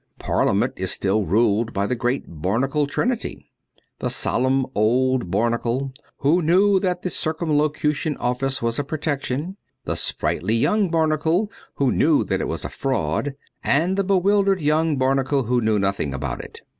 [0.17, 3.51] Parliament is still ruled by the great Barnacle trinity—
[3.99, 9.95] the solemn old Barn acle, who knew that the Circumlocution Office was a protection; the
[9.95, 15.43] sprightly young Barnacle, who knew that it was a fraud; and the bewildered young Barnacle
[15.43, 16.63] who knew nothing about it.